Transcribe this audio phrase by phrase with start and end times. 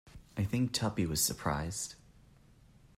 [0.35, 1.93] I think Tuppy was surprised.